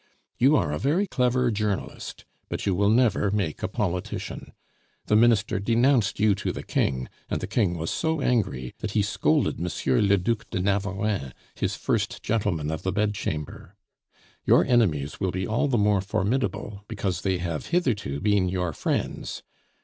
You 0.39 0.55
are 0.55 0.71
a 0.71 0.79
very 0.79 1.05
clever 1.05 1.51
journalist, 1.51 2.25
but 2.49 2.65
you 2.65 2.73
will 2.73 2.89
never 2.89 3.29
make 3.29 3.61
a 3.61 3.67
politician. 3.67 4.51
The 5.05 5.15
Minister 5.15 5.59
denounced 5.59 6.19
you 6.19 6.33
to 6.33 6.51
the 6.51 6.63
King, 6.63 7.07
and 7.29 7.39
the 7.39 7.45
King 7.45 7.77
was 7.77 7.91
so 7.91 8.19
angry 8.19 8.73
that 8.79 8.93
he 8.93 9.03
scolded 9.03 9.59
M. 9.59 9.67
le 9.85 10.17
Duc 10.17 10.49
de 10.49 10.59
Navarreins, 10.59 11.33
his 11.53 11.75
First 11.75 12.23
Gentleman 12.23 12.71
of 12.71 12.81
the 12.81 12.91
Bedchamber. 12.91 13.75
Your 14.43 14.65
enemies 14.65 15.19
will 15.19 15.29
be 15.31 15.45
all 15.45 15.67
the 15.67 15.77
more 15.77 16.01
formidable 16.01 16.83
because 16.87 17.21
they 17.21 17.37
have 17.37 17.67
hitherto 17.67 18.19
been 18.19 18.49
your 18.49 18.73
friends. 18.73 19.43